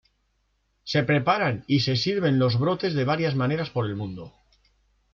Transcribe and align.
Se 0.83 1.03
preparan 1.03 1.63
y 1.67 1.81
se 1.81 1.95
sirven 1.95 2.39
los 2.39 2.57
brotes 2.59 2.95
de 2.95 3.05
varias 3.05 3.35
maneras 3.35 3.69
por 3.69 3.85
el 3.85 3.95
mundo. 3.95 4.33